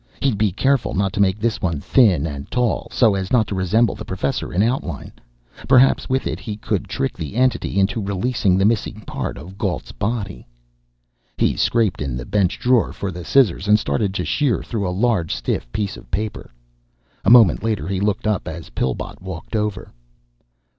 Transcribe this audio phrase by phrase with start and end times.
[0.19, 3.53] He'd be careful not to make this one thin and tall, so as not to
[3.53, 5.11] resemble the Professor in outline.
[5.67, 9.91] Perhaps with it, he could trick the Entity into releasing the missing part of Gault's
[9.91, 10.47] body....
[11.37, 14.99] He scraped in the bench drawer for the scissors, and started to sheer through a
[15.05, 16.51] large stiff piece of paper.
[17.23, 19.93] A moment later he looked up as Pillbot walked over.